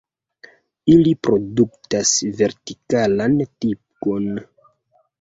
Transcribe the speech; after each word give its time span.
Ili 0.93 1.11
produktas 1.27 2.15
vertikalan 2.41 3.39
tigon. 3.47 4.31